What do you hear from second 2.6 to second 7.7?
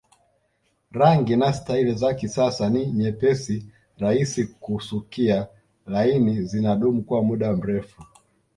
ni nyepesi rahisi kusukia laini zinadumu kwa muda